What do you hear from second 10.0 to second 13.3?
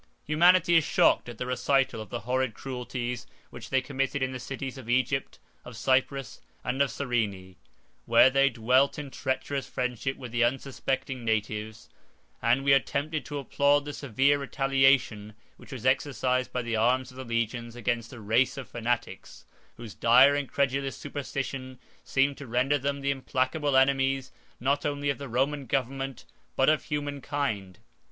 with the unsuspecting natives; 1 and we are tempted